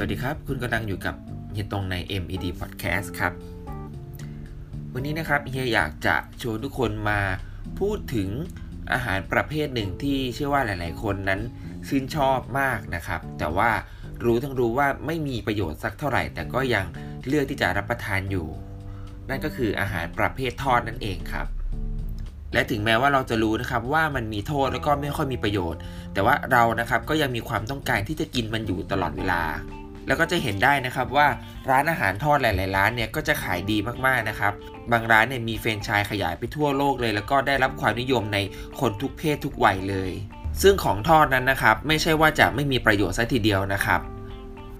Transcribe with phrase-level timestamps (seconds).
[0.00, 1.14] สวัสดีครับ คุณกำลังอยู่กับ
[1.52, 3.32] เฮียตรงใน MED Podcast ครับ
[4.92, 7.20] วันนี้นะครับเฮียอยากจะชวนทุกคนมา
[7.78, 8.28] พูดถึง
[8.92, 11.40] อาหารประเภทหนึ่งที่เชื่อว่าหลาย ๆ คนนั้น
[11.88, 13.70] ชื่นชอบมากนะครับ แต่ว่า
[14.24, 16.84] รู้ทั้งรู้ว่าไม่มีประโยชน์สักเท่าไหร่ แต่ก็ยัง
[17.26, 18.48] เลือกที่จะรับประทานอยู่
[19.28, 21.46] นั่นก็คืออาหารประเภททอดนั่นเองครับ
[22.52, 25.80] และถึงแม้ว่าเราจะรู้นะครับว่ามันมีโทษแล้วก็ไม่ค่อยมีประโยชน์
[26.14, 29.42] แต่ว่าเรานะครับก็ยังมีความต้องการที่จะกินมันอยู่ตลอดเวลา
[30.08, 31.26] แล้วก็จะเห็นได้นะครับว่า
[31.70, 34.52] ร้านอาหารทอดหลาย ๆ ร้านเนี่ยก็จะขายดีมากๆนะครับ
[34.92, 38.38] บางร้านเนี่ยมีแฟรนไชส์ขยายไปทั่วโลกเลย แล้วก็ได้รับความนิยมใน
[38.80, 40.10] คนทุกเพศทุกวัยเลย
[40.62, 44.00] ซึ่งของทอดนั้นนะครับไม่ใช่ว่าจะไม่มีประโยชน์ซะทีเดียวนะครับ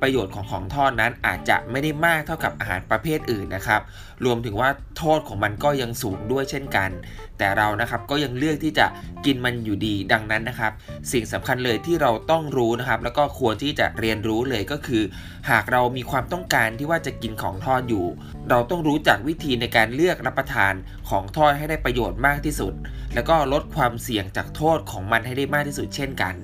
[0.03, 3.81] ประโยชน์ของของทอดนั้นอาจจะไม่ได้มากเท่ากับอาหารประเภทอื่นนะครับ
[4.25, 6.91] รวมถึงว่าโทษของมันก็ยังสูงด้วยเช่นกัน
[7.39, 8.87] แต่เรานะครับก็ยังเลือกที่จะ
[9.25, 10.73] กินมันอยู่ดีดังนั้นนะครับ
[11.13, 15.03] สิ่งสำคัญเลยที่เราต้องรู้นะครับ แล้วก็ควรที่จะเรียนรู้เลยก็คือ
[15.51, 18.07] หากเรามีความต้องการที่ว่าจะกินของทอดอยู่
[18.51, 20.75] เราต้องรู้จักวิธีในการเลือกรับประทาน
[21.11, 22.73] ของทอดให้ได้ประโยชน์มากที่สุด
[23.15, 26.35] แล้วก็ลดความเสี่ยงจากโทษของมันให้ได้มากที่สุดเช่นกัน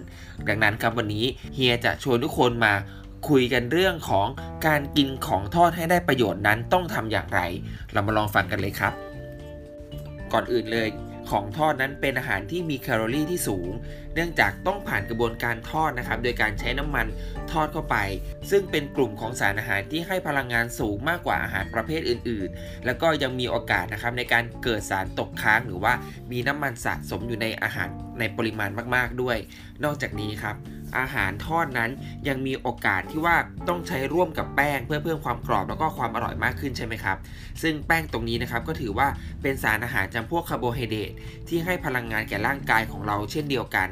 [0.48, 2.72] ดังนั้นครับวันนี้เฮียจะชวนทุกคนมา
[3.28, 4.28] คุยกันเรื่องของ
[4.66, 7.40] การกินของทอดให้ได้ประโยชน์นั้นต้องทำอย่างไร
[7.92, 8.92] เรามาลองฟังกันเลยครับ
[10.32, 10.88] ก่อนอื่นเลย
[11.30, 13.68] ของทอดนั้นเป็นอาหารที่มีแคลอรี่ที่สูง
[14.14, 17.06] เนื่องจากต้องผ่านกระบวนการทอดนะครับ โดยการใช้น้ำมัน
[17.50, 17.96] ทอดเข้าไป
[18.50, 25.92] ซึ่งเป็นกลุ่มของสารอาหารที่ให้พลังงานสูงมากกว่าอาหารประเภทอื่น ๆ แล้วก็ยังมีโอกาสนะครับในการเกิดสารตกค้างหรือว่า
[26.32, 27.88] มีน้ำมันสะสมอยู่ในอาหาร
[28.18, 29.36] ในปริมาณมาก ๆ ด้วย
[29.84, 30.56] นอกจากนี้ครับ
[30.98, 31.90] อาหารทอดนั้น
[32.28, 33.36] ยังมีโอกาสที่ว่า
[33.68, 37.16] ต้องใช้ร่วมกับแป้งเพื่อเพิ่มความกรอบแล้วก็ความอร่อยมากขึ้นใช่ไหมครับ
[37.62, 39.08] ซึ่งแป้งตรงนี้นะครับก็ถือว่า
[39.42, 41.12] เป็นสารอาหารจำพวกคาร์โบไฮเดรต
[41.48, 43.88] ที่ให้พลังงานแก่ร่างกายของเราเช่นเดียวกัน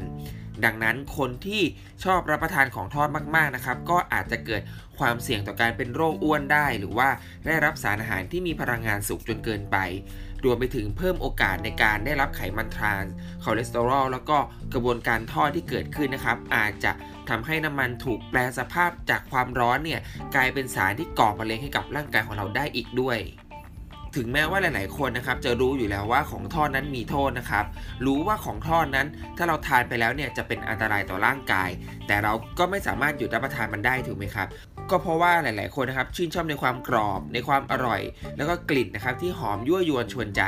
[0.64, 1.62] ดังนั้นคนที่
[2.04, 4.62] ชอบรับประทานของทอดมากๆนะครับ ก็อาจจะเกิด
[4.98, 7.08] ความเสี่ยงต่อการเป็นโรคอ้วนได้ หรือว่า
[7.46, 9.76] ได้รับสารอาหารที่มีพลังงานสูงจนเกินไป
[10.44, 14.38] รวมไปถึงเพิ่มโอกาสในการได้รับไขมันทรานส์คอเลสเตอรอลแล้วก็
[14.72, 16.92] กระบวนการทอดที่เกิดขึ้นนะครับ อาจจะ
[17.28, 20.00] ทำให้น้ำมันถูกแปลสภาพจากความร้อนเนี่ย
[20.34, 23.18] กลายเป็นสารที่ก่อมะเร็งให้กับร่างกายของเราได้อีกด้วย
[24.16, 27.64] ถึงแม้ว่าหลาย ๆ คนนะครับจะรู้อยู่แล้วว่าของทอดนั้นมีโทษนะครับ
[28.06, 29.06] รู้ว่าของทอดนั้น
[29.36, 31.70] ถ้าเราทานไปแล้วเนี่ยจะเป็นอันตรายต่อร่างกาย
[32.06, 34.48] แต่เราก็ไม่สามารถหยุดรับประทานมันได้ถูกไหมครับ
[34.90, 38.00] ก็เพราะว่าหลาย ๆ คนนะครับชื่นชอบในความกรอบในความอร่อย
[38.36, 40.42] แล้วก็กลิ่นนะครับที่หอมยั่วยวนชวนใจ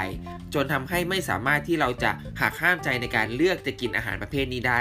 [0.54, 2.10] จนทำให้ไม่สามารถที่เราจะ
[2.41, 4.80] หักห้ามใจในการเลือกจะกินอาหารประเภทนี้ได้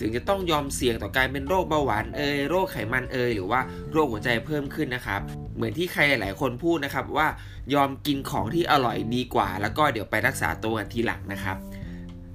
[0.00, 3.60] ถึงจะต้องยอมเสี่ยงต่อการเป็นโรคเบาหวานเอยโรคไขมันเอยหรือว่า
[3.92, 5.22] โรคหัวใจเพิ่มขึ้นนะครับ
[5.54, 7.28] เหมือนที่ใครหลาย ๆ คนพูดนะครับว่า
[7.74, 11.56] ยอมกินของที่อร่อยดีกว่า แล้วก็เดี๋ยวไปรักษาตัวกันทีหลังนะครับ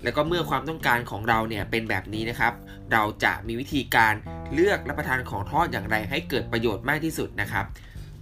[0.04, 2.54] แล้วก็เมื่อความต้องการของเราเนี่ยเป็นแบบนี้นะครับ
[2.92, 4.14] เราจะมีวิธีการ
[4.54, 7.66] เลือกรับประทานของทอดอย่างไร ให้เกิดประโยชน์มากที่สุดนะครับ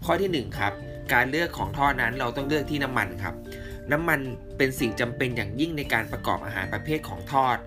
[0.06, 0.74] ข้อที่1ครับ
[1.14, 3.36] การเลือกของทอดนั้นเราต้องเลือกที่น้ำมันครับ
[3.92, 4.20] น้ำมัน
[4.58, 7.58] เป็นสิ่งจำเป็นอย่างยิ่งในการประกอบอาหารประเภทของทอด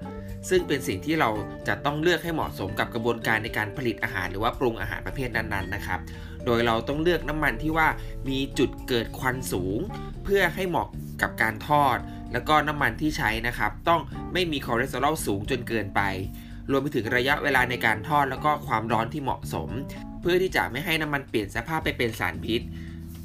[0.49, 1.31] ซึ่งเป็นสิ่งที่เรา
[1.69, 6.01] จะต้องเลือกให้เหมาะสมกับกระบวนการในการผลิตอาหารหรือว่าปรุงอาหารประเภทนั้นๆนะครับ
[6.47, 7.89] โดยเราต้องเลือกน้ำมันที่ว่า
[8.29, 9.79] มีจุดเกิดควันสูง
[10.25, 10.89] เพื่อให้เหมาะ
[11.23, 11.97] กับการทอด
[12.33, 14.01] แล้วก็น้ำมันที่ใช้นะครับ ต้อง
[14.33, 16.01] ไม่มีคอเลสเตอรอลสูงจนเกินไป
[16.71, 19.69] รวมไปถึงระยะเวลาในการทอดแล้วก็ความร้อนที่เหมาะสม
[20.21, 22.61] เพื่อที่จะไม่ให้น้ำมันเปลี่ยนสภาพไปเป็นสารพิษ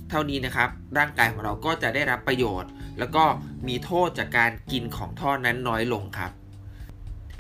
[0.10, 3.24] เท่านี้นะครับ ร่างกายของเราก็จะได้รับประโยชน์ แล้วก็
[3.68, 6.32] มีโทษจากการกินของทอดนั้นน้อยลงครับ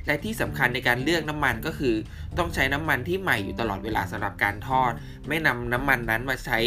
[0.07, 1.95] และที่สำคัญในการเลือกน้ำมันก็คือ
[2.37, 4.91] ต้องใช้น้ำมันที่ใหม่อยู่ตลอดเวลาสำหรับการทอด
[5.27, 6.59] ไม่นำน้ำมันนั้นมาใช้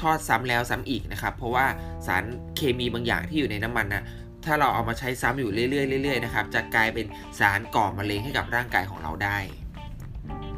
[0.00, 1.66] ทอดซ้ำแล้วซ้ำอีกนะครับ เพราะว่า
[2.06, 2.24] สาร
[2.56, 4.04] เคมีบางอย่างที่อยู่ในน้ำมันนะ
[4.44, 7.06] ถ้าเราเอามาใช้ซ้ำอยู่เรื่อยๆเรื่อยๆนะครับจะกลายเป็น
[7.38, 9.38] สารก่อมะเร็งให้กับร่างกายของเราได้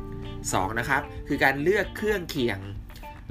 [0.01, 0.79] 2.
[0.79, 2.59] นะครับคือการเลือกเครื่องเคียง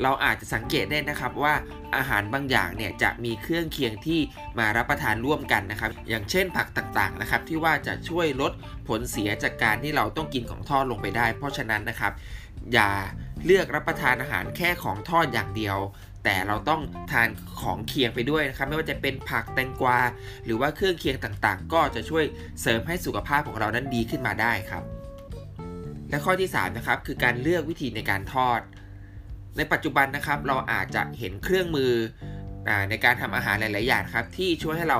[0.03, 1.53] เราอาจจะสังเกตได้นะครับว่า
[1.95, 4.19] อาหารบางอย่างเนี่ยจะมีเครื่องเคียงที่
[4.59, 8.51] มารับประทานร่วมกันนะครับ อย่างเช่นผักต่างๆนะครับที่ว่าจะช่วยลด
[8.87, 12.13] ผลเสียจากการที่เราต้องกินของทอดลงไปได้ เพราะฉะนั้นนะครับ
[12.73, 12.91] อย่า
[13.45, 15.77] เลือกรับประทานอาหารแค่ของทอดอย่างเดียว
[16.23, 16.81] แต่เราต้อง
[17.11, 17.29] ทาน
[17.61, 19.99] ของเคียงไปด้วยนะครับ ไม่ว่าจะเป็นผักแตงกวา
[20.45, 22.23] หรือว่าเครื่องเคียงต่างๆ ก็จะช่วย
[22.61, 24.83] เสริมให้สุขภาพของเรานั้นดีขึ้นมาได้ครับ
[26.09, 28.59] และข้อที่3นะครับคือการเลือกวิธีในการทอด
[29.57, 31.91] ในปัจจุบันนะครับเราอาจจะเห็นเครื่องมือ
[32.67, 34.99] อในการทำอาหารหลาย ๆ อย่างครับที่ช่วยให้เรา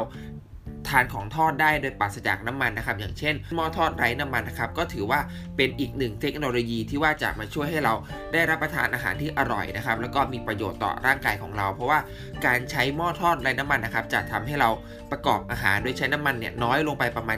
[0.89, 5.19] ทานของทอดได้โดยปราศจากน้ำมันนะครับ อย่างเช่นหม้อทอดไร้น้ำมันนะครับก็ถือว่า
[5.57, 7.93] เป็นอีกหนึ่งเทคโนโลยีที่ว่าจะมาช่วยให้เรา
[8.33, 11.99] ได้รับประทานอาหารที่อร่อยนะครับ แล้วก็มีประโยชน์ต่อร่างกายของเรา เพราะว่า
[12.45, 14.69] การใช้หม้อทอดไร้น้ำมันนะครับ จะทำให้เรา
[15.11, 17.37] ประกอบอาหารโดยใช้น้ำมันเนี่ยน้อยลงไปประมาณ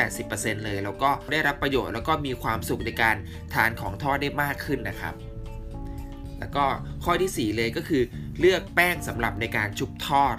[0.00, 3.16] 70-80%เลย แล้วก็ได้รับประโยชน์แล้วก็มีความสุขในการ
[3.54, 5.14] ทานของทอดได้มากขึ้นนะครับ
[6.40, 6.64] แล้วก็
[7.04, 8.02] ข้อทีสี่ 4 เลยก็คือ
[8.40, 10.36] เลือกแป้งสำหรับในการชุบทอด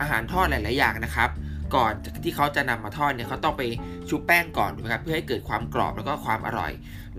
[0.00, 1.30] อาหารทอดหลาย ๆ อย่างนะครับ
[1.74, 1.92] ก่อน
[2.24, 3.62] ที่เขาจะนำมาทอดเนี่ยเขาต้องไป
[4.08, 6.72] ชุบแป้งก่อนนะครับเพื่อให้เกิดความกรอบแล้วก็ความอร่อย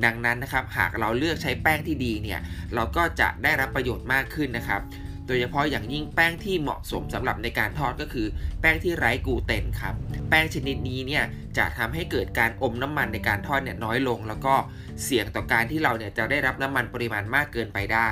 [0.06, 2.40] ดังนั้นนะครับ หากเราเลือกใช้แป้งที่ดีเนี่ย
[2.76, 4.82] เราก็จะได้รับประโยชน์มากขึ้นนะครับ
[5.28, 8.28] โดยเฉพาะอย่างยิ่งแป้งที่เหมาะสมสำหรับในการทอดก็คือ
[8.62, 9.96] แป้งที่ไร้กลูเตนครับ
[10.30, 11.24] แป้งชนิดนี้เนี่ย
[11.58, 14.56] จะทำให้เกิดการอมน้ำมันในการทอดเนี่ยน้อยลง แล้วก็
[15.04, 18.10] เสี่ยงต่อการที่เราเนี่ยจะได้รับน้ำมันปริมาณมากเกินไปได้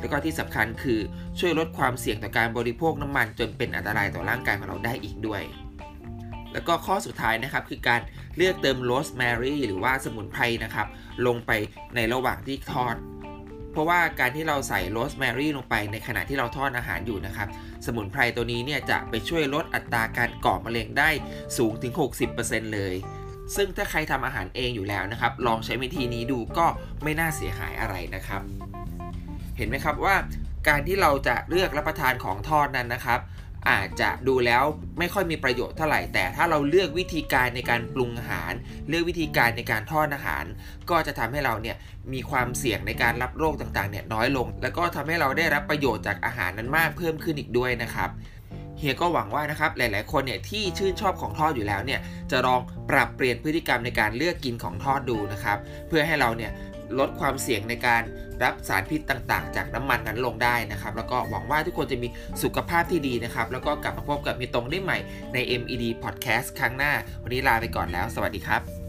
[0.00, 1.00] แล้วก็ที่สำคัญคือ
[1.38, 5.42] ช่วยลดความเสี่ยงต่อการบริโภคน้ำมันจนเป็นอันตรายต่อร่างกายของเราได้อีกด้วย
[6.52, 8.00] แล้วก็ข้อสุดท้ายนะครับคือการ
[8.36, 10.86] เลือกเติมโรสแมรี่หรือว่าสมุนไพรนะครับ
[11.26, 11.50] ลงไป
[11.94, 12.96] ในระหว่างที่ทอด
[13.72, 17.48] เพราะว่าการที่เราใส่โรสแมรี่ลงไปในขณะที่เราทอดอาหารอยู่นะครับ
[17.86, 21.10] สมุนไพรตัวนี้เนี่ยจะไปช่วยลดอัตราการก่อมะเร็งได้
[21.58, 21.92] สูงถึง
[22.32, 22.94] 60%เลย
[23.56, 26.66] ซึ่งถ้าใครทำอาหารเองอยู่แล้วนะครับ ลองใช้วิธีนี้ดูก็
[27.02, 28.42] ไม่น่าเสียหายอะไรนะครับ
[29.56, 30.16] เห็นไหมครับว่า
[30.68, 33.20] การที่เราจะเลือกรับประทานของทอดนั้นนะครับ
[33.68, 34.64] อาจจะดูแล้ว
[34.98, 38.52] ไม่ค่อยมีประโยชน์เท่าไหร่ แต่ถ้าเราเลือกวิธีการในการปรุงอาหาร
[38.88, 40.44] เลือกวิธีการในการทอดอาหาร
[40.90, 41.76] ก็จะทำให้เราเนี่ย
[42.12, 48.10] มีความเสี่ยงในการรับโรคต่างๆเนี่ยน้อยลง แล้วก็ทำให้เราได้รับประโยชน์จากอาหารนั้นมากเพิ่มขึ้นอีกด้วยนะครับ
[48.78, 52.60] เฮียก็หวังว่านะครับหลาย ๆ คนเนี่ยที่ชื่นชอบของทอดอยู่แล้วเนี่ยจะลอง
[52.90, 55.58] ปรับเปลี่ยนพฤติกรรมในการเลือกกินของทอดดูนะครับ
[55.88, 56.50] เพื่อให้เราเนี่ย
[56.98, 58.02] ลดความเสี่ยงในการ
[58.42, 62.08] รับสารพิษต่างๆ จากน้ำมันนั้นลงได้นะครับ แล้วก็หวังว่าทุกคนจะมี
[62.42, 64.98] สุขภาพที่ดีนะครับ แล้วก็กลับมาพบกับมีตรงได้ใหม่
[65.34, 66.92] ใน MED Podcast ครั้งหน้า
[67.22, 68.79] วันนี้ลาไปก่อนแล้ว สวัสดีครับ